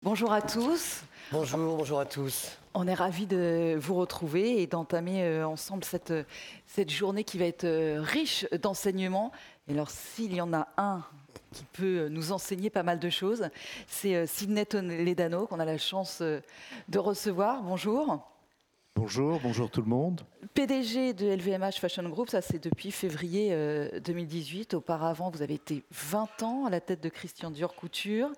[0.00, 1.02] Bonjour à tous.
[1.32, 2.56] Bonjour, bonjour à tous.
[2.72, 6.14] On est ravis de vous retrouver et d'entamer euh, ensemble cette,
[6.68, 9.32] cette journée qui va être euh, riche d'enseignements.
[9.66, 11.02] Et alors, s'il y en a un
[11.52, 13.48] qui peut nous enseigner pas mal de choses,
[13.88, 17.62] c'est euh, Sidney Toledano qu'on a la chance de recevoir.
[17.62, 18.24] Bonjour.
[18.94, 20.20] Bonjour, bonjour tout le monde.
[20.54, 23.50] PDG de LVMH Fashion Group, ça c'est depuis février
[24.00, 24.74] 2018.
[24.74, 28.30] Auparavant, vous avez été 20 ans à la tête de Christian Dior Couture.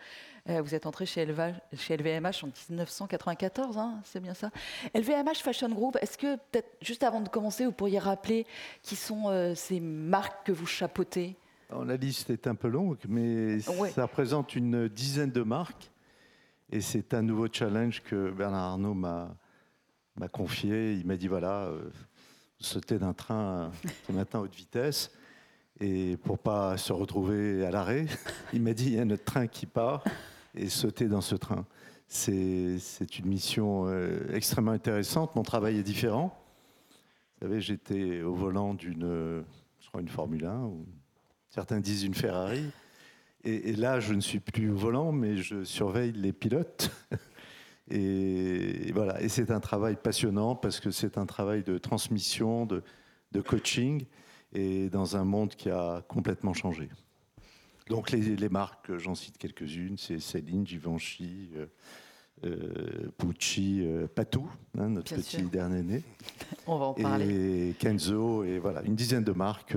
[0.49, 4.51] Euh, vous êtes entré chez, LVMH en 1994, hein, c'est bien ça
[4.95, 8.47] LVMH Fashion Group, est-ce que peut-être juste avant de commencer, vous pourriez rappeler
[8.83, 11.37] qui sont euh, ces marques que vous chapeautez?
[11.87, 15.91] La liste est un peu longue, mais ça représente une dizaine de marques.
[16.73, 19.37] Et c'est un nouveau challenge que Bernard Arnault m'a
[20.33, 20.95] confié.
[20.95, 21.91] Il m'a dit voilà, euh,
[22.59, 23.71] sauter d'un train
[24.07, 25.13] ce matin à haute vitesse.
[25.81, 28.07] Et pour pas se retrouver à l'arrêt,
[28.53, 30.03] il m'a dit il y a notre train qui part
[30.55, 31.67] et sauter dans ce train.
[32.09, 35.37] C'est une mission euh, extrêmement intéressante.
[35.37, 36.37] Mon travail est différent.
[37.41, 39.45] Vous savez, j'étais au volant d'une,
[39.99, 40.87] une Formule 1, ou
[41.49, 42.65] certains disent une Ferrari.
[43.45, 46.91] Et, là, je ne suis plus au volant, mais je surveille les pilotes.
[47.91, 49.23] Et, voilà.
[49.23, 54.05] Et c'est un travail passionnant parce que c'est un travail de transmission, de coaching,
[54.53, 56.91] et dans un monde qui a complètement changé.
[57.91, 61.67] Donc les, marques, j'en cite quelques-unes, c'est Céline, Givenchy, euh,
[62.45, 66.05] euh, Pucci, euh, Patou, hein, notre petit dernier né.
[66.69, 67.71] On va en parler.
[67.71, 69.77] Et Kenzo, et voilà, une dizaine de marques,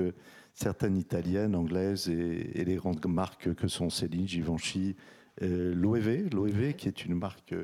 [0.54, 4.96] certaines italiennes, anglaises, et, les grandes marques que sont Céline, Givenchy,
[5.42, 7.56] l'OEV, l'OEV qui est une marque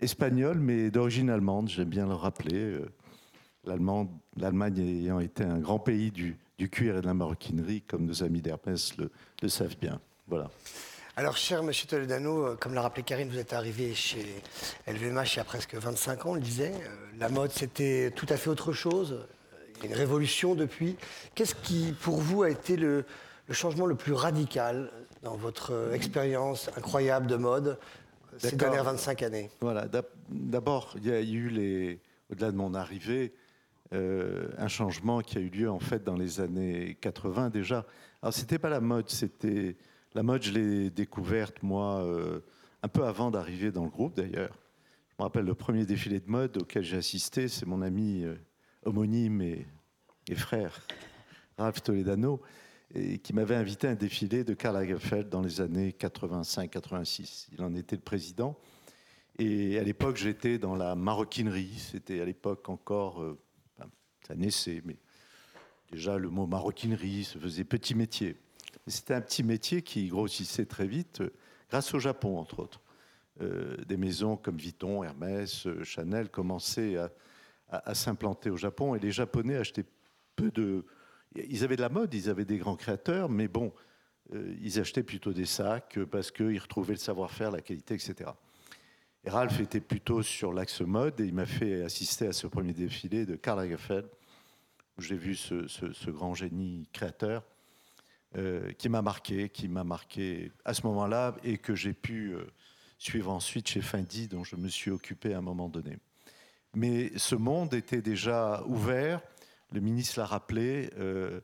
[0.00, 2.80] espagnole, mais d'origine allemande, j'aime bien le rappeler.
[3.64, 8.22] L'Allemagne ayant été un grand pays du, du cuir et de la maroquinerie, comme nos
[8.22, 10.00] amis d'Hermès le, savent bien.
[10.26, 10.50] Voilà.
[11.16, 14.42] Alors, cher Monsieur Toledano, euh, comme l'a rappelé Karine, vous êtes arrivé chez
[14.86, 16.72] LVMH il y a presque 25 ans, on le disait.
[16.74, 19.26] Euh, la mode, c'était tout à fait autre chose.
[19.76, 20.96] Il y a une révolution depuis.
[21.34, 23.04] Qu'est-ce qui, pour vous, a été le,
[23.50, 24.90] changement le plus radical
[25.22, 27.78] dans votre expérience incroyable de mode
[28.38, 29.50] ces dernières 25 années?
[29.60, 29.86] Voilà.
[30.28, 33.32] D'abord, il y a eu les, au-delà de mon arrivée,
[33.94, 37.86] euh, un changement qui a eu lieu en fait dans les années 80 déjà.
[38.20, 39.76] Alors c'était pas la mode, c'était
[40.14, 40.42] la mode.
[40.42, 42.40] Je l'ai découverte moi euh,
[42.82, 44.58] un peu avant d'arriver dans le groupe d'ailleurs.
[45.08, 48.34] Je me rappelle le premier défilé de mode auquel j'ai assisté, c'est mon ami euh,
[48.84, 49.66] homonyme et,
[50.34, 50.86] frère
[51.56, 52.42] Ralph Toledano
[53.22, 57.48] qui m'avait invité à un défilé de Karl Lagerfeld dans les années 85-86.
[57.52, 58.58] Il en était le président.
[59.38, 61.74] Et à l'époque, j'étais dans la maroquinerie.
[61.78, 63.22] C'était à l'époque encore
[64.28, 64.96] ça naissait, mais
[65.90, 68.36] déjà le mot maroquinerie se faisait petit métier.
[68.86, 71.32] C'était un petit métier qui grossissait très vite, euh,
[71.70, 72.80] grâce au Japon, entre autres.
[73.40, 76.96] Euh, des maisons comme Vuitton, Hermès, euh, Chanel commençaient
[77.70, 79.84] à, s'implanter au Japon et les Japonais achetaient
[80.36, 80.86] peu de.
[81.36, 83.74] Ils avaient de la mode, ils avaient des grands créateurs, mais bon,
[84.32, 88.30] ils achetaient plutôt des sacs parce qu'ils retrouvaient le savoir-faire, la qualité, etc.
[89.24, 92.72] Et Ralph était plutôt sur l'axe mode et il m'a fait assister à ce premier
[92.72, 94.08] défilé de Karl Lagerfeld
[94.98, 97.42] j'ai vu ce, grand génie créateur
[98.36, 102.44] euh, qui m'a marqué, qui m'a marqué à ce moment-là et que j'ai pu euh,
[102.98, 105.98] suivre ensuite chez Fendi, dont je me suis occupé à un moment donné.
[106.74, 109.22] Mais ce monde était déjà ouvert.
[109.72, 110.90] Le ministre l'a rappelé.
[110.98, 111.40] Euh,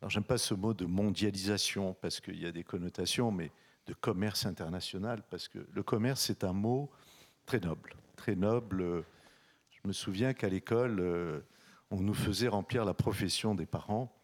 [0.00, 3.50] alors j'aime pas ce mot de mondialisation parce qu'il y a des connotations, mais
[3.86, 6.90] de commerce international parce que le commerce c'est un mot
[7.46, 9.04] très noble, très noble.
[9.70, 11.42] Je me souviens qu'à l'école
[11.90, 14.14] on nous faisait remplir la profession des parents.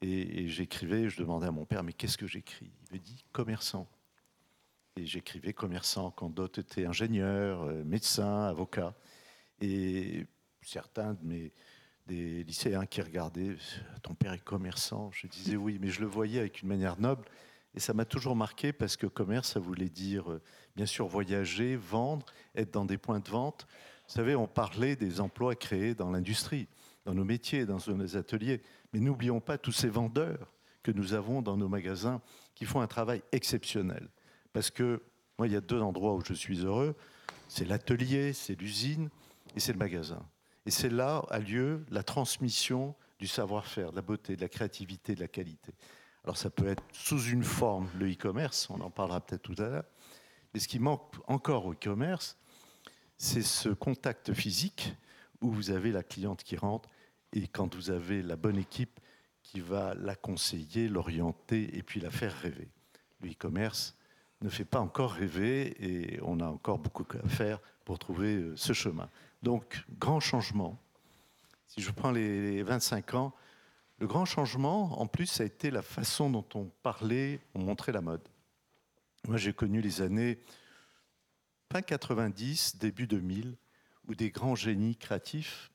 [0.00, 2.70] Et, j'écrivais, je demandais à mon père, mais qu'est-ce que j'écris?
[2.90, 3.88] Il me dit commerçant.
[4.96, 8.94] Et j'écrivais commerçant quand d'autres étaient ingénieurs, euh, médecins, avocats.
[9.60, 10.26] Et
[10.62, 11.52] certains de mes
[12.08, 13.56] des lycéens qui regardaient,
[14.02, 15.10] ton père est commerçant?
[15.12, 17.24] Je disais oui, mais je le voyais avec une manière noble.
[17.74, 20.42] Et ça m'a toujours marqué parce que commerce, ça voulait dire, euh,
[20.74, 23.66] bien sûr, voyager, vendre, être dans des points de vente.
[24.08, 26.66] Vous savez, on parlait des emplois créés dans l'industrie
[27.04, 28.62] dans nos métiers, dans nos ateliers.
[28.92, 30.52] Mais n'oublions pas tous ces vendeurs
[30.82, 32.20] que nous avons dans nos magasins
[32.54, 34.08] qui font un travail exceptionnel.
[34.52, 35.02] Parce que
[35.38, 36.96] moi, il y a deux endroits où je suis heureux.
[37.48, 39.08] C'est l'atelier, c'est l'usine
[39.54, 40.26] et c'est le magasin.
[40.66, 45.14] Et c'est là a lieu la transmission du savoir-faire, de la beauté, de la créativité,
[45.14, 45.72] de la qualité.
[46.24, 49.68] Alors ça peut être sous une forme, le e-commerce, on en parlera peut-être tout à
[49.68, 49.84] l'heure.
[50.52, 52.36] Mais ce qui manque encore au e-commerce,
[53.16, 54.94] c'est ce contact physique
[55.40, 56.88] où vous avez la cliente qui rentre
[57.32, 59.00] et quand vous avez la bonne équipe
[59.42, 62.68] qui va la conseiller, l'orienter et puis la faire rêver.
[63.20, 63.96] Le e-commerce,
[64.40, 68.56] ne fait pas encore rêver et on a encore beaucoup à faire pour trouver euh,
[68.56, 69.08] ce chemin.
[69.42, 70.78] Donc, grand changement.
[71.66, 73.34] Si je prends les 25 ans,
[73.98, 77.92] le grand changement, en plus, ça a été la façon dont on parlait, on montrait
[77.92, 78.26] la mode.
[79.26, 80.38] Moi, j'ai connu les années
[81.72, 83.56] fin 90, début 2000,
[84.08, 85.70] où des grands génies créatifs,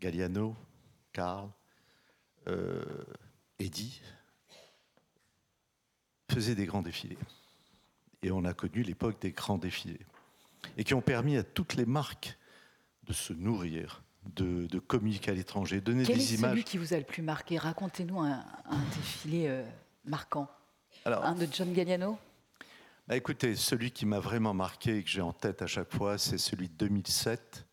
[0.00, 0.56] Galliano,
[1.12, 1.50] Karl,
[2.46, 2.84] euh,
[3.58, 4.00] Eddy,
[6.30, 7.18] faisaient des grands défilés.
[8.22, 10.00] Et on a connu l'époque des grands défilés.
[10.76, 12.38] Et qui ont permis à toutes les marques
[13.04, 14.02] de se nourrir,
[14.34, 16.50] de, communiquer à l'étranger, donner Quel des est images.
[16.52, 17.58] Celui qui vous a le plus marqué?
[17.58, 18.44] Racontez-nous un,
[18.96, 19.62] défilé euh,
[20.04, 20.48] marquant.
[21.04, 22.18] Alors, un de John Galliano?
[23.06, 26.18] Bah Écoutez, celui qui m'a vraiment marqué et que j'ai en tête à chaque fois,
[26.18, 27.66] c'est celui de 2007,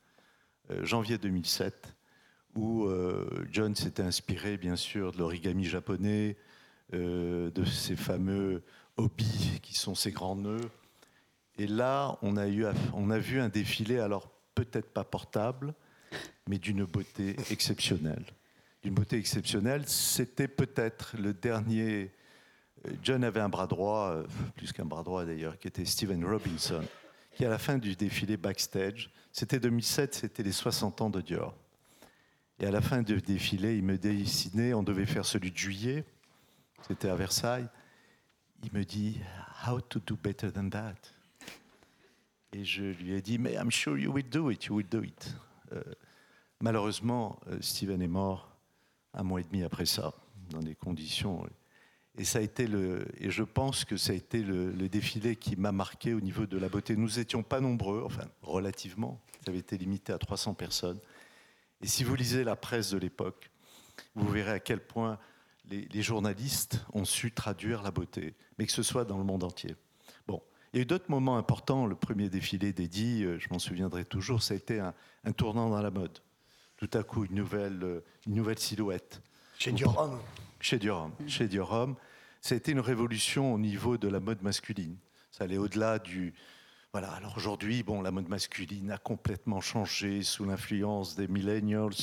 [0.72, 1.96] euh, janvier 2007,
[2.56, 6.38] où euh, John s'était inspiré, bien sûr, de l'origami japonais,
[6.92, 8.64] de ces fameux
[8.98, 10.70] hobbies qui sont ses grands nœuds.
[11.58, 15.74] Et là, on a, eu, on a vu un défilé, alors peut-être pas portable,
[16.48, 18.26] mais d'une beauté exceptionnelle.
[18.84, 22.12] D'une beauté exceptionnelle, c'était peut-être le dernier.
[22.88, 24.24] Euh, John avait un bras droit, euh,
[24.56, 26.84] plus qu'un bras droit d'ailleurs, qui était Steven Robinson,
[27.36, 31.56] qui à la fin du défilé backstage, c'était 2007, c'était les 60 ans de Dior.
[32.60, 36.06] Et à la fin du défilé, il me dessinait, on devait faire celui de juillet,
[36.88, 37.68] c'était à Versailles.
[38.64, 39.20] Il me dit,
[39.68, 40.96] How to do better than that?
[42.54, 45.04] Et je lui ai dit, mais I'm sure you will do it, you will do
[45.04, 45.36] it.
[45.72, 45.82] Euh,
[46.60, 48.56] malheureusement, euh, Steven est mort
[49.14, 50.14] un mois et demi après ça,
[50.50, 51.48] dans des conditions.
[52.18, 55.56] Et ça a été le, et je pense que ça a été le, défilé qui
[55.56, 56.96] m'a marqué au niveau de la beauté.
[56.96, 59.22] Nous étions pas nombreux, enfin relativement.
[59.46, 61.00] Ça avait été limité à 300 personnes.
[61.82, 63.50] Et si vous lisez la presse de l'époque,
[64.16, 65.20] vous verrez à quel point
[65.70, 69.44] les, les, journalistes ont su traduire la beauté, mais que ce soit dans le monde
[69.44, 69.76] entier.
[70.28, 70.42] Bon,
[70.74, 71.86] il y a eu d'autres moments importants.
[71.86, 74.94] Le premier défilé d'Eddie, euh, je m'en souviendrai toujours, ça a été un,
[75.32, 76.20] tournant dans la mode.
[76.78, 79.22] Tout à coup, une nouvelle, euh, une nouvelle silhouette.
[79.58, 80.20] Chez Dior
[80.62, 81.90] Chez Dior Chez Dior
[82.40, 84.96] Ça a été une révolution au niveau de la mode masculine.
[85.32, 86.36] Ça allait au-delà du.
[86.92, 91.96] Voilà, alors aujourd'hui, bon, la mode masculine a complètement changé sous l'influence des millennials,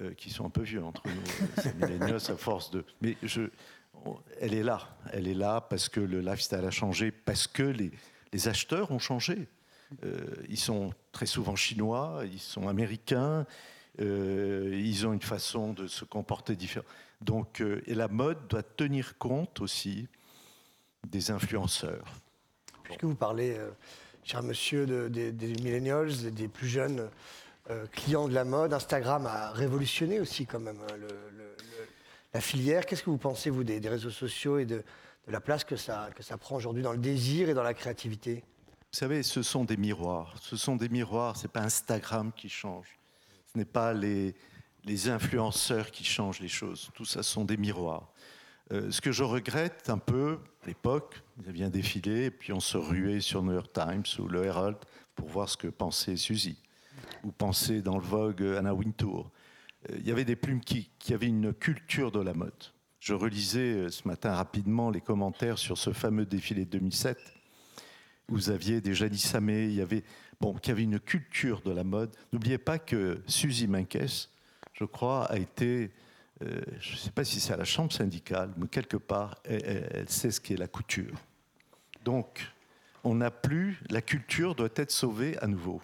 [0.00, 2.84] euh, qui sont un peu vieux entre nous, ces millennials à force de.
[3.00, 3.42] Mais je,
[4.40, 4.96] elle est là.
[5.12, 9.46] Elle est là parce que le lifestyle a changé, parce que les, acheteurs ont changé.
[10.02, 13.46] Euh, ils sont très souvent chinois, ils sont américains,
[14.00, 16.88] euh, ils ont une façon de se comporter différente.
[17.24, 20.08] Donc, euh, et la mode doit tenir compte aussi
[21.06, 22.06] des influenceurs.
[22.82, 23.58] Puisque vous parlez,
[24.22, 25.32] cher monsieur, des,
[25.62, 27.08] millennials, des plus jeunes
[27.92, 31.08] clients de la mode, Instagram a révolutionné aussi quand même hein, le
[32.34, 32.84] la filière.
[32.84, 34.82] Qu'est-ce que vous pensez, vous, des, réseaux sociaux et de,
[35.28, 38.44] la place que ça, que ça prend aujourd'hui dans le désir et dans la créativité?
[38.92, 40.34] Vous savez, ce sont des miroirs.
[40.40, 42.98] Ce sont des miroirs, ce n'est pas Instagram qui change.
[43.52, 44.34] Ce n'est pas les,
[44.84, 46.90] les influenceurs qui changent les choses.
[46.94, 48.12] Tout ça sont des miroirs.
[48.72, 52.52] Euh, ce que je regrette un peu, l'époque, il y avait un défilé, et puis
[52.52, 54.76] on se ruait sur New York Times ou le Herald
[55.14, 56.56] pour voir ce que pensait Suzy,
[57.24, 59.30] ou pensait dans le Vogue Anna Wintour.
[59.90, 62.52] Euh, il y avait des plumes qui, avaient une culture de la mode.
[63.00, 67.18] Je relisais euh, ce matin rapidement les commentaires sur ce fameux défilé de 2007.
[68.28, 70.04] Vous aviez des Janis Samé, il y avait,
[70.40, 72.16] bon, qui avait une culture de la mode.
[72.32, 74.30] N'oubliez pas que Suzy Menkes,
[74.74, 75.90] je crois, a été,
[76.42, 80.08] euh, je ne sais pas si c'est à la chambre syndicale, mais quelque part, elle,
[80.08, 81.14] sait ce qu'est la couture.
[82.04, 82.46] Donc,
[83.04, 85.80] on n'a plus, la culture doit être sauvée à nouveau.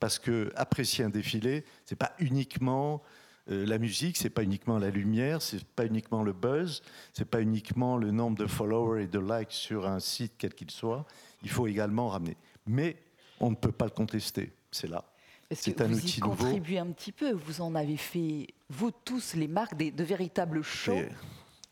[0.00, 3.02] Parce que apprécier un défilé, c'est pas uniquement
[3.50, 7.40] euh, la musique, c'est pas uniquement la lumière, c'est pas uniquement le buzz, c'est pas
[7.40, 11.06] uniquement le nombre de followers et de likes sur un site quel qu'il soit.
[11.42, 12.36] Il faut également ramener.
[12.66, 12.96] Mais
[13.40, 14.52] on ne peut pas le contester.
[14.70, 15.04] C'est là.
[15.54, 17.32] C'est un vous outil y contribuez un petit peu?
[17.32, 21.02] Vous en avez fait, vous tous, les marques, de véritables shows?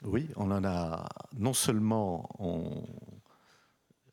[0.04, 1.08] oui, on en a
[1.38, 2.84] non seulement on,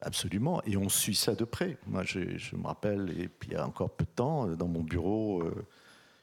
[0.02, 1.78] absolument, et on suit ça de près.
[1.88, 2.20] Moi, je,
[2.56, 5.42] me rappelle, et puis il y a encore peu de temps, dans mon bureau.
[5.44, 5.66] Euh,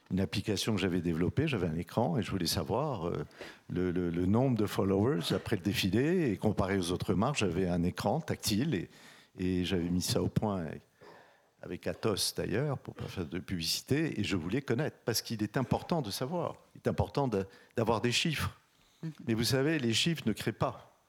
[0.09, 3.25] une application que j'avais développée, j'avais un écran et je voulais savoir euh,
[3.67, 8.21] le, nombre de followers après le défilé et comparé aux autres marques, j'avais un écran
[8.21, 8.89] tactile et,
[9.37, 10.63] et j'avais mis ça au point
[11.67, 15.57] avec, Atos d'ailleurs pour pas faire de publicité et je voulais connaître parce qu'il est
[15.57, 17.29] important de savoir, il est important
[17.75, 18.59] d'avoir des chiffres.
[19.03, 19.11] Mm-hmm.
[19.27, 20.99] Mais vous savez, les chiffres ne créent pas.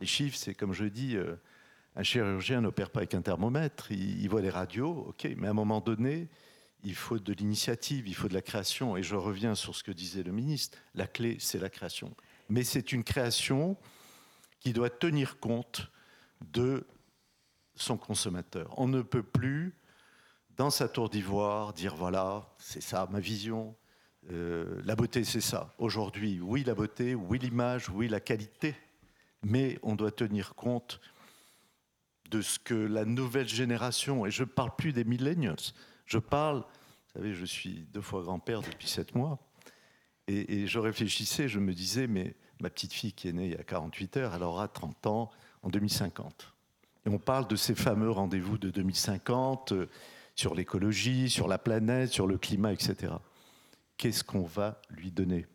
[0.00, 1.36] Les chiffres, c'est comme je dis, euh,
[1.96, 5.50] un chirurgien n'opère pas avec un thermomètre, il, il voit les radios, ok, mais à
[5.50, 6.28] un moment donné,
[6.84, 8.96] il faut de l'initiative, il faut de la création.
[8.96, 12.14] Et je reviens sur ce que disait le ministre, la clé, c'est la création.
[12.48, 13.76] Mais c'est une création
[14.60, 15.90] qui doit tenir compte
[16.40, 16.86] de
[17.74, 18.72] son consommateur.
[18.76, 19.74] On ne peut plus,
[20.58, 23.76] dans sa tour d'ivoire, dire voilà, c'est ça ma vision,
[24.30, 25.72] euh, la beauté c'est ça.
[25.78, 28.74] Aujourd'hui, oui la beauté, oui l'image, oui la qualité,
[29.44, 31.00] mais on doit tenir compte
[32.30, 35.72] de ce que la nouvelle génération, et je ne parle plus des millennials,
[36.04, 39.38] je parle, vous savez, je suis deux fois grand-père depuis sept mois,
[40.26, 43.56] et, je réfléchissais, je me disais, mais ma petite fille qui est née il y
[43.56, 45.30] a 48 heures, elle aura 30 ans
[45.62, 46.52] en 2050.
[47.06, 49.86] Et on parle de ces fameux rendez-vous de 2050 euh,
[50.38, 53.12] sur l'écologie, sur la planète, sur le climat, etc.
[53.96, 55.46] Qu'est-ce qu'on va lui donner?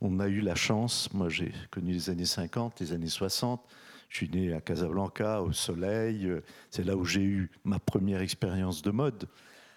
[0.00, 3.64] On a eu la chance, moi j'ai connu les années 50, les années 60,
[4.08, 6.28] je suis né à Casablanca, au soleil.
[6.68, 9.28] C'est là où j'ai eu ma première expérience de mode.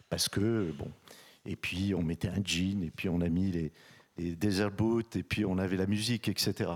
[0.09, 0.91] Parce que, bon.
[1.45, 3.71] Et puis, on mettait un jean, et puis on a mis les,
[4.17, 6.71] les desert boots, et puis on avait la musique, etc.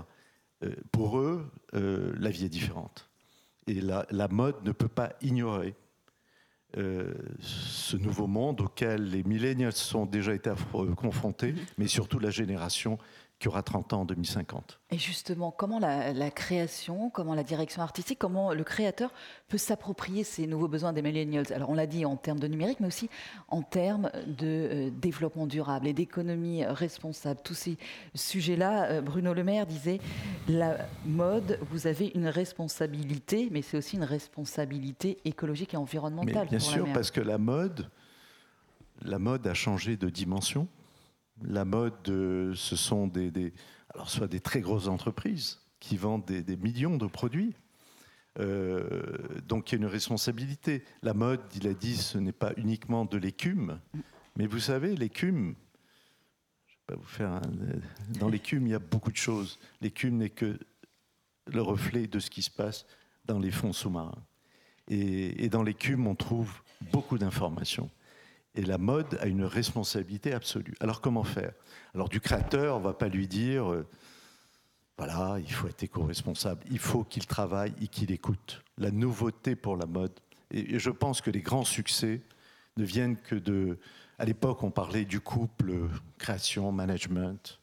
[0.62, 3.10] Euh, pour eux, euh, la vie est différente.
[3.66, 5.74] Et la, la, mode ne peut pas ignorer
[6.78, 10.50] euh, ce nouveau monde auquel les millénials sont déjà été
[10.96, 12.98] confrontés, mais surtout la génération
[13.42, 14.78] qui aura 30 ans en 2050.
[14.92, 19.12] Et justement, comment la, création, comment la direction artistique, comment le créateur
[19.48, 21.52] peut s'approprier ces nouveaux besoins des millennials?
[21.52, 23.10] Alors on l'a dit en termes de numérique, mais aussi
[23.48, 27.40] en termes de euh, développement durable et d'économie responsable.
[27.42, 27.78] Tous ces
[28.14, 29.98] sujets-là, euh, Bruno Le Maire disait,
[30.46, 36.44] la mode, vous avez une responsabilité, mais c'est aussi une responsabilité écologique et environnementale.
[36.44, 37.90] Mais bien sûr, parce que la mode,
[39.00, 40.68] la mode a changé de dimension.
[41.44, 43.52] La mode, euh, ce sont des,
[44.06, 47.54] soit des très grosses entreprises qui vendent des, millions de produits.
[48.38, 50.84] Euh, donc il y a une responsabilité.
[51.02, 53.80] La mode, il a dit, ce n'est pas uniquement de l'écume,
[54.36, 55.54] mais vous savez, l'écume,
[56.66, 57.40] je vais pas vous faire
[58.20, 59.58] dans l'écume, il y a beaucoup de choses.
[59.80, 60.58] L'écume n'est que
[61.46, 62.86] le reflet de ce qui se passe
[63.24, 64.22] dans les fonds sous-marins.
[64.88, 67.90] Et dans l'écume, on trouve beaucoup d'informations.
[68.54, 70.74] Et la mode a une responsabilité absolue.
[70.80, 71.52] Alors comment faire?
[71.94, 73.86] Alors du créateur, on ne va pas lui dire, euh,
[74.98, 78.62] voilà, il faut être éco-responsable, il faut qu'il travaille et qu'il écoute.
[78.76, 80.12] La nouveauté pour la mode,
[80.50, 82.20] et, je pense que les grands succès
[82.76, 83.78] ne viennent que de...
[84.18, 87.58] À l'époque, on parlait du couple création, management.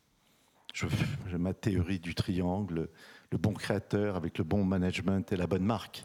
[0.74, 2.90] J'ai ma théorie du triangle,
[3.32, 6.04] le bon créateur avec le bon management et la bonne marque.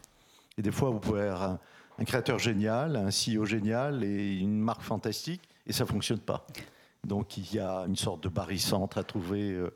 [0.57, 1.59] Et des fois, vous pouvez avoir
[2.03, 6.45] créateur génial, un CEO génial et une marque fantastique, et ça ne fonctionne pas.
[7.05, 9.51] Donc il y a une sorte de barycentre à trouver.
[9.51, 9.73] Euh,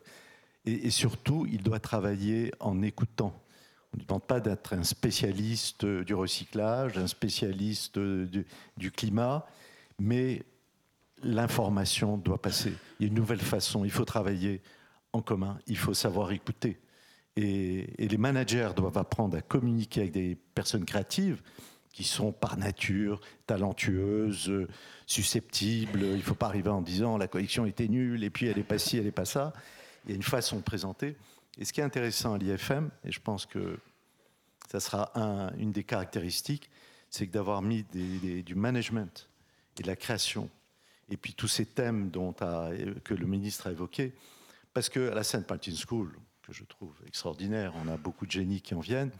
[0.66, 3.32] et, surtout, il doit travailler en écoutant.
[3.94, 8.46] On ne demande pas d'être un spécialiste du recyclage, un spécialiste du,
[8.76, 9.46] du climat,
[9.98, 10.42] mais
[11.22, 12.74] l'information doit passer.
[12.98, 13.86] Il y a une nouvelle façon.
[13.86, 14.60] Il faut travailler
[15.14, 15.58] en commun.
[15.66, 16.78] Il faut savoir écouter.
[17.36, 21.40] Et, les managers doivent apprendre à communiquer avec des personnes créatives,
[21.92, 24.66] qui sont par nature talentueuses,
[25.06, 26.02] susceptibles.
[26.02, 28.62] Il ne faut pas arriver en disant la collection était nulle et puis elle n'est
[28.62, 29.52] pas ci, elle n'est pas ça.
[30.04, 31.16] Il y a une façon de présenter.
[31.58, 33.78] Et ce qui est intéressant à l'IFM, et je pense que
[34.70, 36.70] ça sera un, une des caractéristiques,
[37.10, 39.28] c'est que d'avoir mis du management
[39.78, 40.48] et de la création,
[41.10, 44.14] et puis tous ces thèmes dont que le ministre a évoqués,
[44.72, 48.60] parce qu'à la Sainte Martin School, que je trouve extraordinaire, on a beaucoup de génies
[48.60, 49.10] qui en viennent,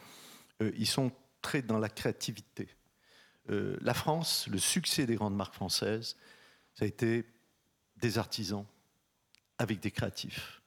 [0.63, 2.69] euh, ils sont très dans la créativité.
[3.51, 6.17] Euh, la France, le succès des grandes marques françaises,
[6.75, 7.25] ça a été
[7.97, 8.65] des artisans
[9.59, 10.63] avec des créatifs.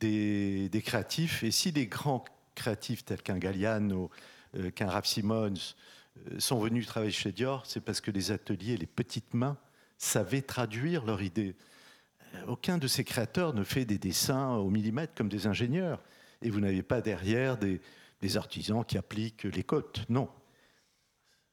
[0.00, 4.10] Des, créatifs, et si des grands créatifs tels qu'un Galliano,
[4.56, 5.54] euh, qu'un Raph Simons
[6.16, 9.58] euh, sont venus travailler chez Dior, c'est parce que les ateliers, les petites mains
[9.98, 11.54] savaient traduire leur idée.
[12.46, 16.02] Aucun de ces créateurs ne fait des dessins au millimètre comme des ingénieurs.
[16.40, 17.80] Et vous n'avez pas derrière des,
[18.20, 20.04] des artisans qui appliquent les côtes.
[20.08, 20.28] Non.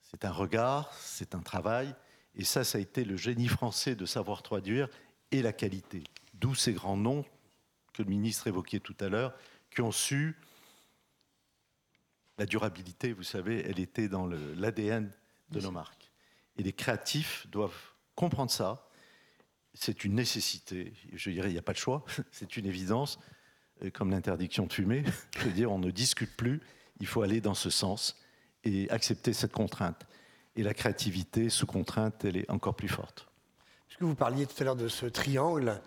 [0.01, 1.93] C'est un regard, c'est un travail,
[2.35, 4.87] et ça, ça a été le génie français de savoir traduire
[5.31, 6.03] et la qualité.
[6.33, 7.25] D'où ces grands noms
[7.93, 9.33] que le ministre évoquait tout à l'heure,
[9.71, 10.37] qui ont su
[12.37, 15.11] la durabilité, vous savez, elle était dans l'ADN
[15.49, 16.11] de nos marques.
[16.57, 18.87] Et les créatifs doivent comprendre ça.
[19.73, 20.93] C'est une nécessité.
[21.13, 22.05] Je dirais, il n'y a pas de choix.
[22.31, 23.19] C'est une évidence
[23.93, 25.03] comme l'interdiction de fumer.
[25.37, 26.61] Je veux dire, on ne discute plus,
[26.99, 28.15] il faut aller dans ce sens
[28.63, 30.05] et accepter cette contrainte.
[30.55, 33.27] Et la créativité sous contrainte, elle est encore plus forte.
[33.87, 35.79] Puisque vous parliez tout à l'heure de ce triangle,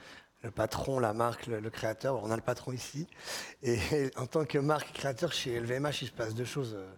[0.43, 3.07] le patron, la marque, le, créateur, on a le patron ici.
[3.63, 3.79] Et
[4.17, 6.89] en tant que marque créateur chez LVMH, il se passe deux choses euh,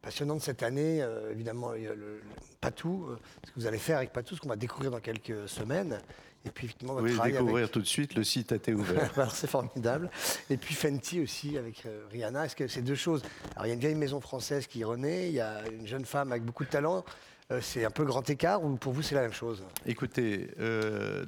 [0.00, 1.06] passionnante cette année.
[1.30, 2.22] évidemment, il y a le,
[2.60, 3.08] Patou,
[3.44, 6.00] ce que vous allez faire avec Patou, ce qu'on va découvrir dans quelques semaines.
[6.44, 9.30] Et puis effectivement, votre oui, découvrir tout de suite, le site a été ouvert.
[9.34, 10.10] c'est formidable.
[10.50, 12.46] Et puis Fenty aussi avec Rihanna.
[12.46, 13.22] Est-ce que c'est deux choses?
[13.54, 16.04] Alors il y a une vieille maison française qui renaît, il y a une jeune
[16.04, 17.04] femme avec beaucoup de talent.
[17.60, 19.62] c'est un peu grand écart ou pour vous c'est la même chose?
[19.84, 20.48] Écoutez,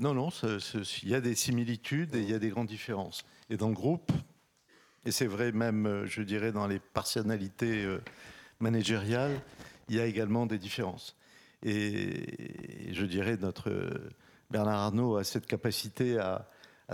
[0.00, 0.28] non, non,
[1.02, 3.24] il y a des similitudes et il y a des grandes différences.
[3.50, 4.12] Et dans le groupe,
[5.06, 8.02] et c'est vrai même, euh, je dirais, dans les personnalités euh,
[8.58, 9.40] managériales,
[9.88, 11.16] il y a également des différences.
[11.62, 14.10] Et je dirais, notre euh,
[14.50, 16.46] Bernard Arnault a cette capacité à,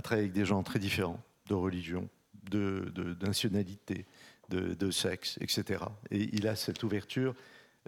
[0.02, 2.08] travailler avec des gens très différents, de religion,
[2.50, 4.06] de, nationalité,
[4.50, 5.84] de, sexe, etc.
[6.10, 7.34] Et il a cette ouverture.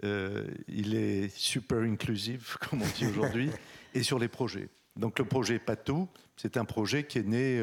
[0.03, 3.51] il est super inclusive, comme on dit aujourd'hui,
[3.93, 4.69] et sur les projets.
[4.95, 7.61] Donc le projet Patou, c'est un projet qui est né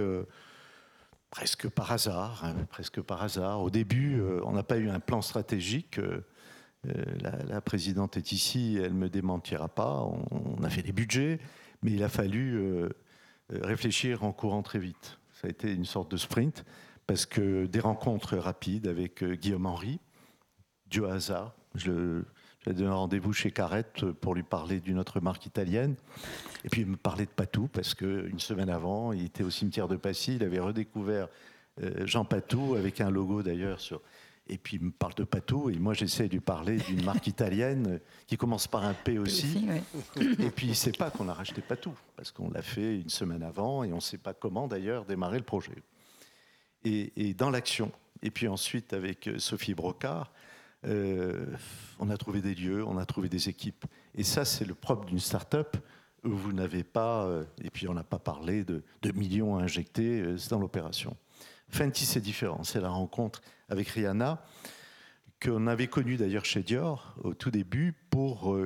[1.31, 3.63] presque par hasard, hein, presque par hasard.
[3.63, 5.99] Au début, euh, on n'a pas eu un plan stratégique.
[5.99, 6.25] Euh,
[6.87, 7.05] euh,
[7.49, 10.03] la, présidente est ici, elle me démentira pas.
[10.31, 11.39] On, a fait des budgets,
[11.83, 12.89] mais il a fallu
[13.51, 15.19] réfléchir en courant très vite.
[15.33, 16.65] Ça a été une sorte de sprint
[17.07, 20.01] parce que des rencontres rapides avec Guillaume Henry,
[20.89, 21.55] du hasard.
[21.75, 22.23] Je,
[22.67, 25.95] j'ai donné un rendez-vous chez Carrette pour lui parler d'une autre marque italienne.
[26.65, 29.87] Et puis il me parlait de Patou, parce qu'une semaine avant, il était au cimetière
[29.87, 31.29] de Passy, il avait redécouvert
[31.81, 34.03] euh, Jean Patou, avec un logo d'ailleurs sur.
[34.49, 37.27] Et puis il me parle de Patou, et moi j'essaie de lui parler d'une marque
[37.27, 39.67] italienne qui commence par un P aussi.
[40.39, 43.09] Et puis il ne sait pas qu'on a racheté Patou, parce qu'on l'a fait une
[43.09, 45.83] semaine avant, et on ne sait pas comment d'ailleurs démarrer le projet.
[46.85, 47.91] Et, et dans l'action,
[48.23, 50.31] et puis ensuite avec euh, Sophie Brocard,
[50.87, 51.47] euh,
[51.99, 53.85] on a trouvé des lieux, on a trouvé des équipes.
[54.15, 55.77] Et ça, c'est le propre d'une start-up
[56.25, 58.83] où vous n'avez pas, euh, et puis on n'a pas parlé de,
[59.15, 61.17] millions à injecter euh, dans l'opération.
[61.69, 62.63] Fenty, c'est différent.
[62.65, 64.45] C'est la rencontre avec Rihanna,
[65.43, 68.57] qu'on avait connue d'ailleurs chez Dior au tout début pour.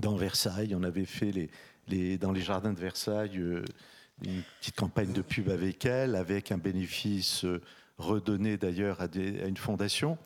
[0.00, 1.50] dans Versailles, on avait fait
[1.86, 3.40] les, dans les jardins de Versailles
[4.24, 7.44] une petite campagne de pub avec elle, avec un bénéfice
[7.98, 10.18] redonné d'ailleurs à, une fondation.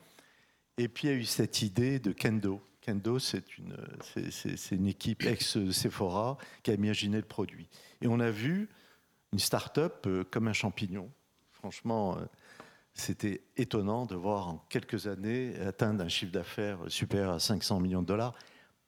[0.77, 2.61] Et puis il y a eu cette idée de Kendo.
[2.81, 3.75] Kendo, c'est une,
[4.31, 7.67] c'est, une équipe ex-Sephora qui a imaginé le produit.
[8.01, 8.69] Et on a vu
[9.31, 11.09] une start-up euh, comme un champignon.
[11.63, 12.25] Franchement, euh,
[12.93, 18.01] c'était étonnant de voir en quelques années atteindre un chiffre d'affaires supérieur à 500 millions
[18.01, 18.35] de dollars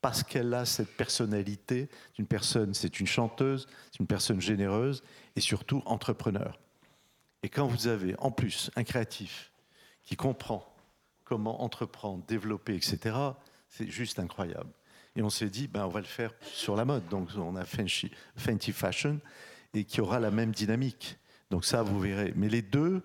[0.02, 5.04] parce qu'elle a cette personnalité d'une personne, c'est une chanteuse, c'est une personne généreuse
[5.38, 6.60] et surtout entrepreneur.
[7.44, 9.54] Et quand vous avez en plus un créatif
[10.04, 10.70] qui comprend
[11.24, 13.16] comment entreprendre, développer, etc.,
[13.70, 14.70] c'est juste incroyable.
[15.16, 17.08] Et on s'est dit, ben, on va le faire sur la mode.
[17.08, 18.12] Donc on a Fenty,
[18.74, 19.22] Fashion
[19.74, 21.18] et qui aura la même dynamique.
[21.52, 22.34] Donc ça, vous verrez.
[22.36, 23.04] Mais les deux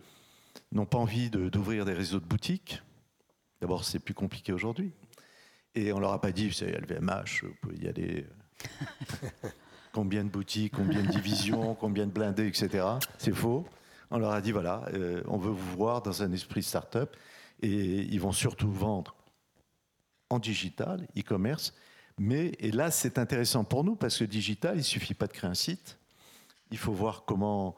[0.72, 2.82] n'ont pas envie d'ouvrir des réseaux de boutiques.
[3.60, 4.92] D'abord, c'est plus compliqué aujourd'hui.
[5.74, 8.26] Et on leur a pas dit, c'est LVMH, vous pouvez y aller.
[9.92, 12.84] combien de boutiques, combien de divisions, combien de blindés, etc.
[13.18, 13.66] C'est faux.
[14.10, 17.16] On leur a dit, voilà, euh, on veut vous voir dans un esprit start-up.
[17.62, 19.14] Et ils vont surtout vendre
[20.30, 21.74] en digital, e-commerce.
[22.18, 25.32] Mais, et là, c'est intéressant pour nous parce que digital, il ne suffit pas de
[25.32, 25.98] créer un site.
[26.70, 27.76] Il faut voir comment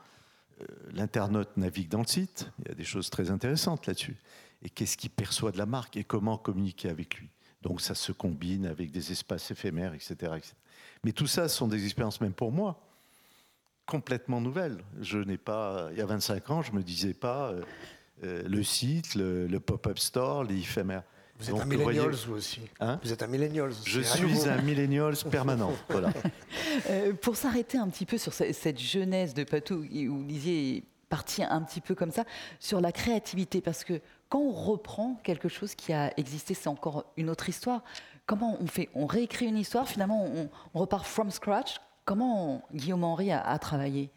[0.93, 2.51] l'internaute navigue dans le site.
[2.61, 4.17] Il y a des choses très intéressantes là-dessus.
[4.63, 7.29] Et qu'est-ce qu'il perçoit de la marque et comment communiquer avec lui?
[7.63, 10.15] Donc ça se combine avec des espaces éphémères, etc.
[10.37, 10.55] etc.
[11.05, 12.81] Mais tout ça sont des expériences, même pour moi,
[13.87, 14.79] complètement nouvelles.
[15.01, 17.63] Je n'ai pas, il y a 25 ans, je ne me disais pas, euh,
[18.25, 21.05] euh, le site, le, pop-up store, les éphémères.
[21.43, 22.61] Vous êtes un millennial, vous aussi.
[22.81, 23.71] Hein vous êtes un millennial.
[23.85, 25.73] Je suis un millennial permanent.
[25.89, 26.11] voilà.
[26.89, 31.53] Euh, pour s'arrêter un petit peu sur cette jeunesse de Patou, où vous disiez partir
[31.53, 32.25] un petit peu comme ça,
[32.59, 37.05] sur la créativité, parce que quand on reprend quelque chose qui a existé, c'est encore
[37.17, 37.83] une autre histoire.
[38.27, 38.89] Comment on fait?
[38.95, 41.77] On réécrit une histoire, finalement, on, repart from scratch.
[42.05, 44.11] Comment Guillaume Henry a travaillé?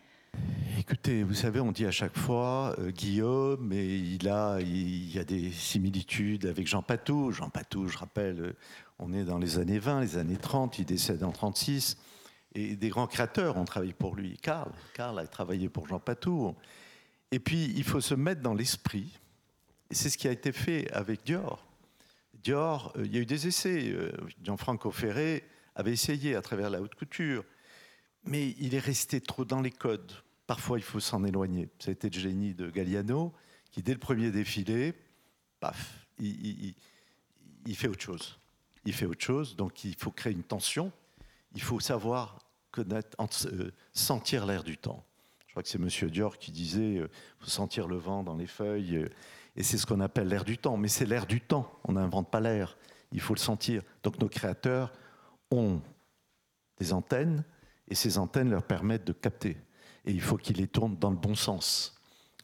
[0.87, 5.17] Écoutez, vous savez, on dit à chaque fois euh, Guillaume, mais il, a, il y
[5.17, 7.31] a des similitudes avec Jean Patou.
[7.31, 8.53] Jean Patou, je rappelle, euh,
[8.99, 11.97] on est dans les années 20, les années 30, il décède en 36.
[12.53, 14.37] Et des grands créateurs ont travaillé pour lui.
[14.37, 16.53] Karl, Karl a travaillé pour Jean Patou.
[17.31, 19.17] Et puis, il faut se mettre dans l'esprit.
[19.89, 21.65] Et c'est ce qui a été fait avec Dior.
[22.43, 23.95] Dior, euh, il y a eu des essais.
[24.43, 27.43] Gianfranco Ferré avait essayé à travers la haute couture.
[28.25, 30.13] Mais il est resté trop dans les codes
[30.47, 31.69] Parfois, il faut s'en éloigner.
[31.79, 33.33] Ça a été le génie de Galliano,
[33.71, 34.93] qui, dès le premier défilé,
[35.59, 36.75] paf, il,
[37.75, 38.39] fait autre chose.
[38.85, 40.91] Il fait autre chose, donc il faut créer une tension.
[41.55, 42.39] Il faut savoir
[42.71, 45.03] connaître, euh, sentir l'air du temps.
[45.47, 48.47] Je crois que c'est Monsieur Dior qui disait euh, faut sentir le vent dans les
[48.47, 48.97] feuilles.
[48.97, 49.09] Euh,
[49.55, 50.77] Et c'est ce qu'on appelle l'air du temps.
[50.77, 51.79] Mais c'est l'air du temps.
[51.85, 52.77] On n'invente pas l'air.
[53.11, 53.81] Il faut le sentir.
[54.03, 54.91] Donc nos créateurs
[55.49, 55.81] ont
[56.77, 57.43] des antennes
[57.87, 59.57] et ces antennes leur permettent de capter.
[60.05, 61.95] Et il faut qu'ils les tournent dans le bon sens.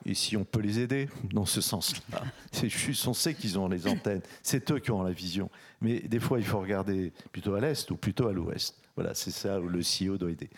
[0.05, 3.67] Et si on peut les aider dans ce sens-là, c'est juste, on sait qu'ils ont
[3.67, 5.49] les antennes, c'est eux qui ont la vision.
[5.79, 8.81] Mais des fois, il faut regarder plutôt à l'est ou plutôt à l'ouest.
[8.95, 10.49] Voilà, c'est ça où le CEO doit aider.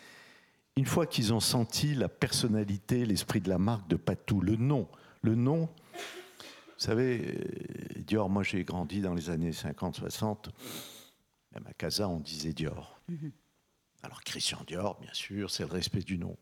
[0.75, 4.87] Une fois qu'ils ont senti la personnalité, l'esprit de la marque de Patou, le nom,
[5.21, 5.69] le nom,
[6.83, 10.49] vous savez, euh, Dior, moi j'ai grandi dans les années 50-60,
[11.53, 12.99] même à Casa, on disait Dior.
[13.07, 13.31] Mhm.
[14.01, 16.35] Alors Christian Dior, bien sûr, c'est le respect du nom.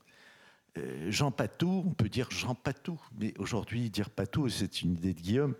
[0.78, 5.12] Euh, Jean Patou, on peut dire Jean Patou, mais aujourd'hui, dire Patou, c'est une idée
[5.12, 5.54] de Guillaume.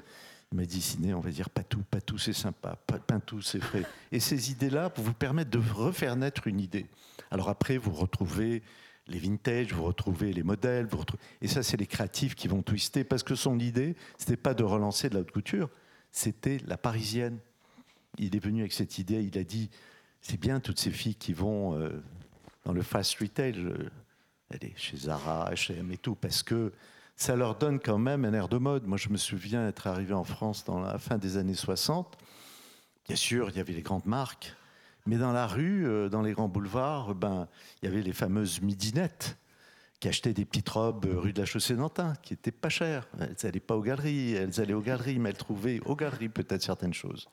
[0.52, 3.84] Il m'a dit, on va dire Patou, Patou, c'est sympa, Pintou, c'est frais.
[4.10, 6.86] Et ces idées-là vous permettre de refaire naître une idée.
[7.30, 8.62] Alors après, vous retrouvez
[9.08, 11.22] les vintage, vous retrouvez les modèles, vous retrouvez...
[11.40, 14.62] et ça, c'est les créatifs qui vont twister, parce que son idée, c'était pas de
[14.62, 15.70] relancer de la haute couture,
[16.10, 17.38] c'était la parisienne.
[18.18, 19.70] Il est venu avec cette idée, il a dit,
[20.20, 22.02] c'est bien toutes ces filles qui vont euh,
[22.64, 23.54] dans le fast retail,
[24.52, 26.72] aller chez Zara, H&M et tout, parce que
[27.16, 28.86] ça leur donne quand même un air de mode.
[28.86, 32.16] Moi, je me souviens être arrivé en France dans la fin des années 60.
[33.06, 34.54] Bien sûr, il y avait les grandes marques,
[35.06, 37.48] mais dans la rue, euh, dans les grands boulevards, ben,
[37.82, 39.36] il y avait les fameuses midinettes
[40.00, 43.08] qui achetaient des petites robes euh, rue de la Chaussée-Nantin, qui étaient pas chères.
[43.20, 46.62] Elles n'allaient pas aux galeries, elles allaient aux galeries, mais elles trouvaient aux galeries peut-être
[46.62, 47.28] certaines choses.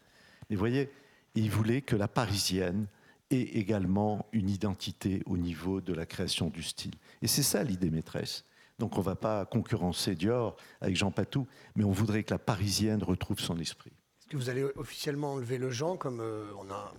[0.50, 0.92] Mais vous voyez,
[1.36, 2.88] ils voulaient que la parisienne
[3.32, 6.96] ait également une identité au niveau de la création du style.
[7.22, 8.44] Et c'est ça l'idée maîtresse.
[8.80, 12.40] Donc on ne va pas concurrencer Dior avec Jean Patou, mais on voudrait que la
[12.40, 13.92] parisienne retrouve son esprit.
[14.20, 16.94] Est-ce que vous allez officiellement enlever le Jean comme euh, on a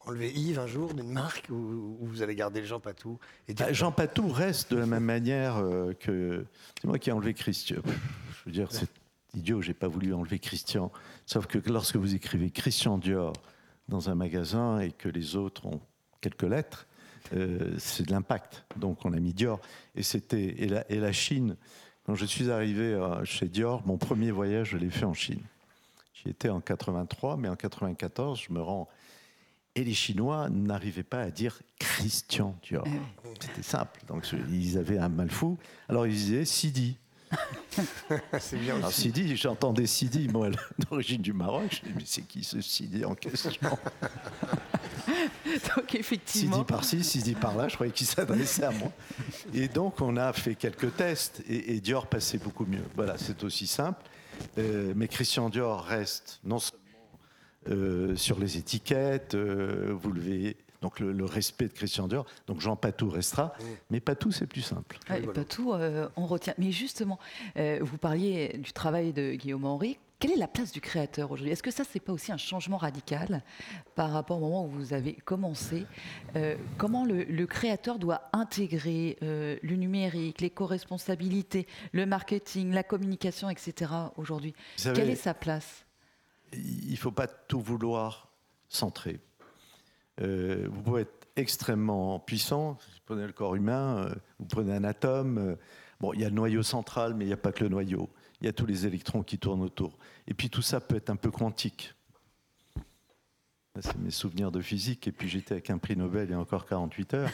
[0.00, 3.72] enlevé Yves un jour d'une marque ou, vous allez garder le Jean Patou et bah,
[3.72, 6.44] Jean Patou reste de la même manière euh, que
[6.80, 7.82] c'est moi qui ai enlevé Christian.
[7.84, 8.90] Je veux dire, c'est
[9.34, 10.90] idiot, j'ai pas voulu enlever Christian.
[11.26, 13.32] Sauf que lorsque vous écrivez Christian Dior
[13.88, 15.80] dans un magasin et que les autres ont
[16.20, 16.86] quelques lettres,
[17.34, 18.64] euh, c'est de l'impact.
[18.76, 19.60] Donc on a mis Dior.
[19.94, 21.56] Et, c'était, et, la, et la Chine,
[22.04, 25.42] quand je suis arrivé euh, chez Dior, mon premier voyage, je l'ai fait en Chine.
[26.14, 28.88] J'y étais en 83, mais en 94, je me rends.
[29.74, 32.84] Et les Chinois n'arrivaient pas à dire Christian Dior.
[32.86, 34.00] Eh c'était simple.
[34.08, 35.58] Donc ils avaient un mal fou.
[35.88, 36.96] Alors ils disaient Sidi.
[38.40, 40.48] c'est bien Alors, Sidi, j'entendais Sidi, moi,
[40.90, 41.82] d'origine du Maroc.
[41.84, 43.50] Je me mais c'est qui ce Sidi en question?
[45.76, 46.56] Donc effectivement.
[46.56, 48.92] Sidi par-ci, Sidi par-là, je croyais qu'il s'adressait à moi.
[49.54, 52.84] Et donc on a fait quelques tests et, Dior passait beaucoup mieux.
[52.94, 54.02] Voilà, c'est aussi simple.
[54.58, 56.84] Euh, mais Christian Dior reste non seulement
[57.68, 60.20] euh, sur les étiquettes, euh, vous le
[60.86, 62.24] donc le, respect de Christian Dior.
[62.46, 63.64] Donc Jean Patou restera, mm.
[63.90, 64.98] mais Patou c'est plus simple.
[65.34, 65.74] Patou,
[66.16, 66.54] on retient.
[66.58, 67.18] Mais justement,
[67.56, 69.98] vous parliez du travail de Guillaume Henry.
[70.18, 71.52] Quelle est la place du créateur aujourd'hui?
[71.52, 73.42] Est-ce que ça, c'est pas aussi un changement radical
[73.94, 75.84] par rapport au moment où vous avez commencé?
[76.36, 83.92] Euh, Comment le, créateur doit intégrer euh, le numérique, l'éco-responsabilité, le marketing, la communication, etc.
[84.16, 84.54] aujourd'hui?
[84.82, 85.84] Quelle est sa place?
[86.54, 88.30] Il ne faut pas tout vouloir
[88.68, 89.20] centrer.
[90.20, 92.72] Euh, vous pouvez être extrêmement puissant.
[92.72, 95.56] Vous prenez le corps humain, vous prenez un atome.
[96.00, 98.08] bon, il y a le noyau central, mais il n'y a pas que le noyau
[98.40, 99.96] il y a tous les électrons qui tournent autour.
[100.26, 101.94] Et puis tout ça peut être un peu quantique.
[103.80, 106.40] C'est mes souvenirs de physique, et puis j'étais avec un prix Nobel il y a
[106.40, 107.30] encore 48 heures.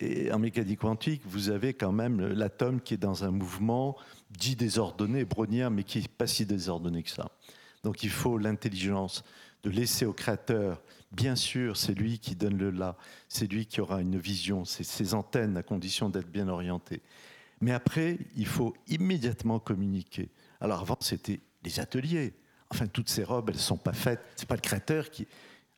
[0.00, 3.96] Et en mécanique quantique, vous avez quand même l'atome qui est dans un mouvement
[4.30, 7.30] dit désordonné, brownien, mais qui n'est pas si désordonné que ça.
[7.84, 9.24] Donc il faut l'intelligence
[9.62, 12.96] de laisser au créateur, bien sûr, c'est lui qui donne le là,
[13.28, 17.02] c'est lui qui aura une vision, c'est ses antennes à condition d'être bien orienté.
[17.60, 20.30] Mais après, il faut immédiatement communiquer.
[20.60, 22.34] Alors avant, c'était les ateliers.
[22.70, 24.20] Enfin, toutes ces robes, elles ne sont pas faites.
[24.36, 25.26] Ce n'est pas le créateur qui,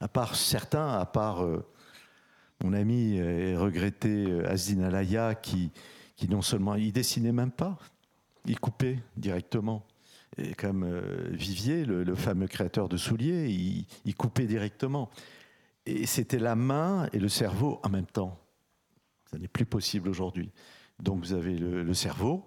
[0.00, 1.64] à part certains, à part euh,
[2.62, 5.70] mon ami et regretté euh, Azdin Alaya, qui,
[6.16, 7.78] qui non seulement, il dessinait même pas,
[8.44, 9.86] il coupait directement.
[10.40, 15.10] Et comme euh, Vivier, le, fameux créateur de souliers, il, il coupait directement.
[15.86, 18.38] Et c'était la main et le cerveau en même temps.
[19.30, 20.50] Ça n'est plus possible aujourd'hui.
[21.02, 22.44] Donc vous avez le, cerveau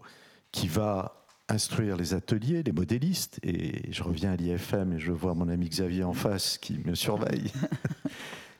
[0.51, 5.33] qui va instruire les ateliers, les modélistes, et je reviens à l'IFM et je vois
[5.33, 7.51] mon ami Xavier en face qui me surveille.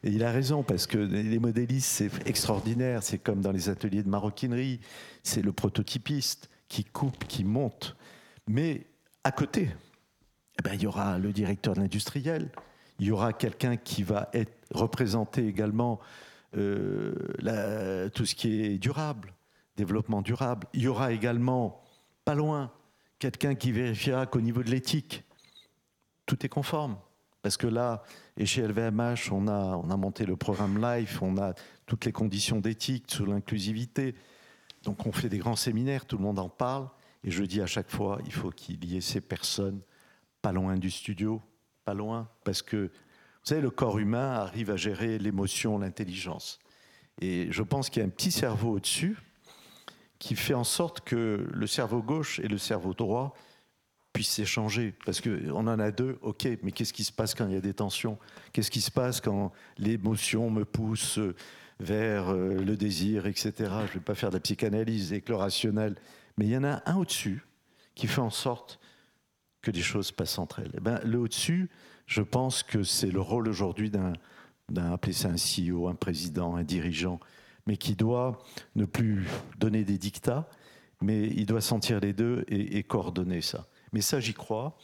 [0.05, 4.03] Et il a raison, parce que les modélistes, c'est extraordinaire, c'est comme dans les ateliers
[4.03, 4.81] de maroquinerie,
[5.23, 7.95] c'est le prototypiste qui coupe, qui monte.
[8.45, 8.85] Mais
[9.23, 9.69] à côté,
[10.59, 12.49] eh ben, il y aura le directeur de l'industriel,
[12.99, 15.99] il y aura quelqu'un qui va être représenté également
[16.55, 19.33] euh, tout ce qui est durable,
[19.75, 20.67] développement durable.
[20.73, 21.81] Il y aura également,
[22.25, 22.71] pas loin,
[23.17, 25.23] quelqu'un qui vérifiera qu'au niveau de l'éthique,
[26.25, 26.97] tout est conforme.
[27.41, 28.03] Parce que là,
[28.37, 31.53] et chez LVMH, on a, on a monté le programme LIFE, on a
[31.85, 34.15] toutes les conditions d'éthique sur l'inclusivité.
[34.83, 36.87] Donc on fait des grands séminaires, tout le monde en parle.
[37.23, 39.81] Et je dis à chaque fois, il faut qu'il y ait ces personnes
[40.41, 41.41] pas loin du studio,
[41.85, 42.91] pas loin, parce que
[43.43, 46.59] vous savez, le corps humain arrive à gérer l'émotion, l'intelligence.
[47.21, 49.17] Et je pense qu'il y a un petit cerveau au-dessus
[50.17, 53.35] qui fait en sorte que le cerveau gauche et le cerveau droit
[54.13, 54.93] puissent s'échanger.
[55.05, 57.61] Parce qu'on en a deux, ok, mais qu'est-ce qui se passe quand il y a
[57.61, 58.17] des tensions?
[58.53, 61.19] Qu'est-ce qui se passe quand l'émotion me pousse
[61.79, 63.51] vers euh, le désir, etc.
[63.59, 65.95] Je ne vais pas faire de la psychanalyse avec le rationnel,
[66.37, 67.45] mais il y en a un au-dessus
[67.95, 68.79] qui fait en sorte
[69.61, 70.71] que des choses passent entre elles.
[70.75, 71.69] Eh ben, le au-dessus,
[72.05, 74.13] je pense que c'est le rôle aujourd'hui d'un,
[74.69, 77.19] d'un ça un CEO, un président, un dirigeant,
[77.65, 78.43] mais qui doit
[78.75, 79.27] ne plus
[79.59, 80.49] donner des dictats,
[81.01, 83.67] mais il doit sentir les deux et, et coordonner ça.
[83.93, 84.77] Mais ça, j'y crois.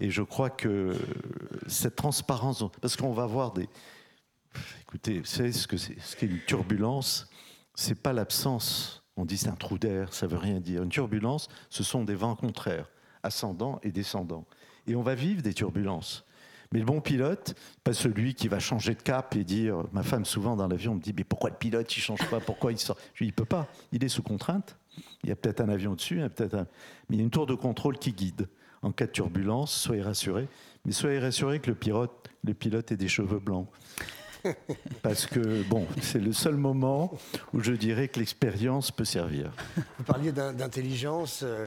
[0.00, 0.96] Et je crois que
[1.66, 3.68] cette transparence, parce qu'on va voir des,
[4.82, 7.28] Écoutez, vous savez ce que c'est ce qu'est une turbulence
[7.74, 9.03] C'est pas l'absence.
[9.16, 10.82] On dit c'est un trou d'air, ça veut rien dire.
[10.82, 12.88] Une turbulence, ce sont des vents contraires,
[13.22, 14.44] ascendants et descendants.
[14.86, 16.24] Et on va vivre des turbulences.
[16.72, 20.24] Mais le bon pilote, pas celui qui va changer de cap et dire, ma femme
[20.24, 22.40] souvent dans l'avion me dit, mais pourquoi le pilote il change pas?
[22.40, 22.96] Pourquoi il sort?
[23.14, 23.68] Je lui dis, il peut pas.
[23.92, 24.76] Il est sous contrainte.
[25.22, 26.66] Il y a peut-être un avion dessus, il peut-être
[27.08, 28.48] mais il y a une tour de contrôle qui guide.
[28.82, 30.48] En cas de turbulence, soyez rassurés.
[30.84, 33.68] Mais soyez rassurés que le pilote, le pilote ait des cheveux blancs.
[35.02, 37.12] Parce que, bon, c'est le seul moment
[37.52, 39.52] où je dirais que l'expérience peut servir.
[39.98, 41.66] Vous parliez d'intelligence euh,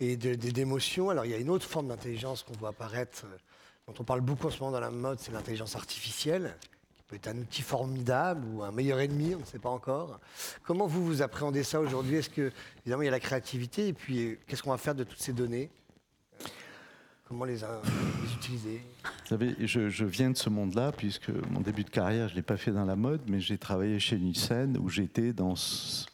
[0.00, 1.10] et d'émotion.
[1.10, 3.36] Alors, il y a une autre forme d'intelligence qu'on voit apparaître, euh,
[3.86, 6.54] dont on parle beaucoup en ce moment dans la mode, c'est l'intelligence artificielle,
[6.96, 10.18] qui peut être un outil formidable ou un meilleur ennemi, on ne sait pas encore.
[10.64, 12.16] Comment vous, vous appréhendez ça aujourd'hui?
[12.16, 12.52] Est-ce que,
[12.82, 15.20] évidemment, il y a la créativité, et puis euh, qu'est-ce qu'on va faire de toutes
[15.20, 15.70] ces données?
[17.28, 17.64] Comment les,
[18.36, 22.36] utiliser Vous savez, je, viens de ce monde-là, puisque mon début de carrière, je ne
[22.36, 25.56] l'ai pas fait dans la mode, mais j'ai travaillé chez Nielsen, où j'étais dans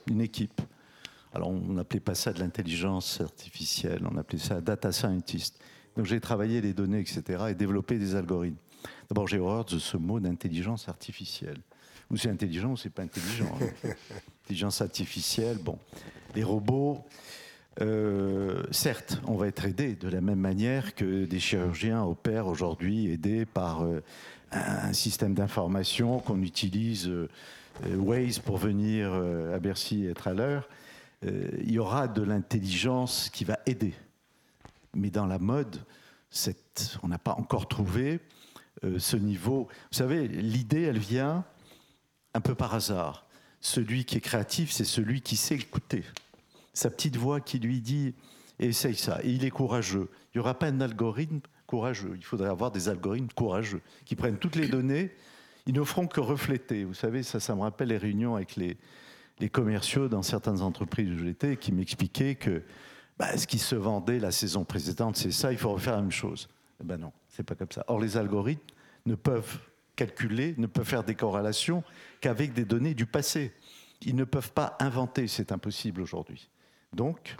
[0.06, 0.62] une équipe.
[1.34, 5.62] Alors, on n'appelait pas ça de l'intelligence artificielle, on appelait ça data scientist.
[5.98, 8.56] Donc, j'ai travaillé les données, etc., et développé des algorithmes.
[9.10, 11.58] D'abord, j'ai horreur de ce mot d'intelligence artificielle.
[12.10, 13.54] Ou c'est intelligent ou c'est pas intelligent.
[13.60, 13.90] Hein.
[14.44, 15.78] intelligence artificielle, bon.
[16.34, 17.04] Les robots,
[17.80, 23.10] euh, certes, on va être aidé de la même manière que des chirurgiens opèrent aujourd'hui,
[23.10, 24.02] aidés par euh,
[24.50, 27.28] un système d'information qu'on utilise, euh,
[27.96, 30.68] Waze, pour venir à Bercy et être à l'heure.
[31.22, 33.94] il y aura de l'intelligence qui va aider.
[34.94, 35.78] Mais dans la mode,
[37.02, 38.20] on n'a pas encore trouvé
[38.98, 39.68] ce niveau.
[39.90, 41.44] Vous savez, l'idée, elle vient
[42.34, 43.24] un peu par hasard.
[43.62, 46.04] Celui qui est créatif, c'est celui qui sait écouter
[46.72, 48.14] sa petite voix qui lui dit
[48.58, 49.20] essaye ça.
[49.22, 50.08] Et il est courageux.
[50.34, 52.12] Il n'y aura pas un algorithme courageux.
[52.16, 55.12] Il faudrait avoir des algorithmes courageux qui prennent toutes les données.
[55.66, 56.84] Ils ne feront que refléter.
[56.84, 58.76] Vous savez, ça, ça me rappelle les réunions avec les,
[59.38, 62.62] les commerciaux dans certaines entreprises où j'étais qui m'expliquaient que
[63.18, 66.10] bah, ce qui se vendait la saison précédente, c'est ça, il faut refaire la même
[66.10, 66.48] chose.
[66.80, 67.84] Eh ben non, c'est pas comme ça.
[67.88, 68.62] Or, les algorithmes
[69.06, 69.58] ne peuvent
[69.94, 71.84] calculer, ne peuvent faire des corrélations
[72.20, 73.52] qu'avec des données du passé.
[74.00, 76.48] Ils ne peuvent pas inventer, c'est impossible aujourd'hui.
[76.92, 77.36] Donc,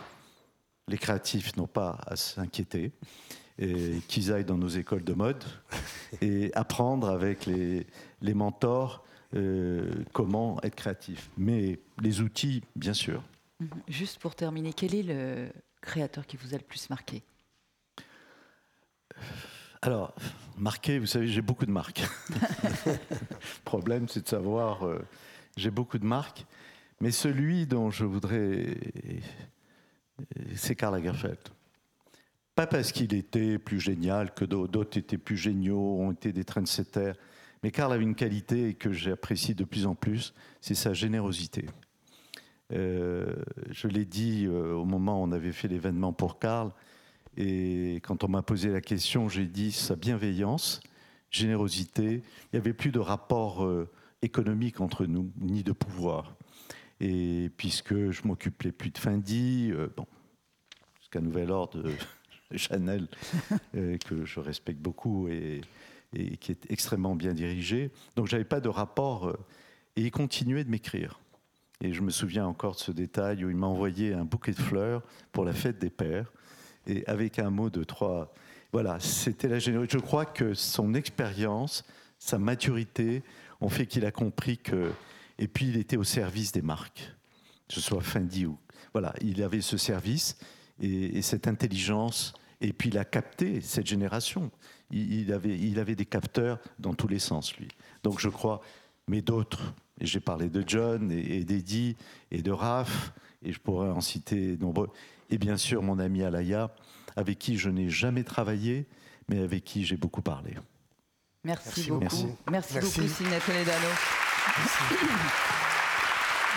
[0.89, 2.93] les créatifs n'ont pas à s'inquiéter,
[3.59, 5.45] et qu'ils aillent dans nos écoles de mode
[6.21, 7.87] et apprendre avec les,
[8.35, 11.31] mentors euh, comment être créatif.
[11.37, 13.23] Mais les outils, bien sûr.
[13.61, 13.69] Mhm.
[13.89, 15.49] Juste pour terminer, quel est le
[15.81, 17.23] créateur qui vous a le plus marqué?
[19.83, 20.15] Alors,
[20.57, 22.03] marqué, vous savez, j'ai beaucoup de marques.
[22.87, 22.99] le
[23.65, 25.05] problème, c'est de savoir, euh,
[25.57, 26.47] j'ai beaucoup de marques.
[27.03, 28.77] Mais celui dont je voudrais.
[30.55, 31.41] C'est Karl Lagerfeld.
[32.55, 37.15] Pas parce qu'il était plus génial que d'autres étaient plus géniaux, ont été des trendsetters.
[37.65, 41.67] Mais Karl avait une qualité que j'apprécie de plus en plus, c'est sa générosité.
[42.73, 43.35] Euh,
[43.71, 46.71] je l'ai dit euh, au moment où on avait fait l'événement pour Karl,
[47.37, 50.79] et quand on m'a posé la question, j'ai dit sa bienveillance,
[51.31, 52.23] générosité.
[52.53, 53.91] Il n'y avait plus de rapport euh,
[54.23, 56.37] économique entre nous, ni de pouvoir.
[57.03, 60.07] Et puisque je m'occupais plus de Fendi, euh, bon,
[61.01, 61.93] jusqu'à nouvel ordre de
[62.57, 63.09] Chanel,
[63.75, 65.63] euh, que je respecte beaucoup et,
[66.39, 67.91] qui est extrêmement bien dirigé.
[68.15, 69.29] Donc j'avais pas de rapport.
[69.29, 69.37] Euh,
[69.97, 71.19] et il continuait de m'écrire.
[71.81, 74.61] Et je me souviens encore de ce détail où il m'a envoyé un bouquet de
[74.61, 76.33] fleurs pour la fête des pères,
[76.87, 78.33] et avec un mot de trois.
[78.73, 79.99] Voilà, c'était la générosité.
[79.99, 81.85] Je crois que son expérience,
[82.21, 83.25] sa maturité
[83.61, 84.93] ont fait qu'il a compris que
[85.43, 87.13] et puis il était au service des marques,
[87.67, 88.57] que ce soit Fendi ou.
[88.93, 90.39] Voilà, il avait ce service
[90.81, 92.33] et, cette intelligence.
[92.61, 94.53] Et puis il a capté cette génération.
[94.93, 97.67] Il, avait, il avait des capteurs dans tous les sens, lui.
[98.05, 98.61] Donc je crois,
[99.09, 101.97] mais d'autres, et j'ai parlé de John et, d'Eddie
[102.31, 104.91] et de Raph, et je pourrais en citer nombreux,
[105.29, 106.73] et bien sûr mon ami Alaya,
[107.17, 108.87] avec qui je n'ai jamais travaillé,
[109.29, 110.55] mais avec qui j'ai beaucoup parlé.
[111.43, 112.37] Merci, beaucoup.
[112.49, 113.89] Merci, beaucoup, Signe Toledano.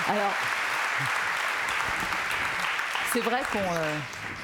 [0.08, 0.34] Alors,
[3.12, 3.98] c'est vrai qu'on euh,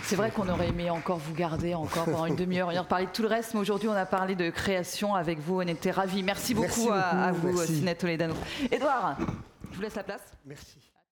[0.04, 3.06] c'est vrai qu'on aurait aimé encore vous garder encore pendant une demi-heure, on a parlé
[3.06, 5.92] de tout le reste, mais aujourd'hui on a parlé de création avec vous, on était
[5.92, 6.24] ravis.
[6.24, 8.34] Merci beaucoup, à, vous, Sinette Toledano.
[8.72, 9.18] Edouard,
[9.72, 10.24] je vous laisse la place.
[10.46, 10.91] Merci.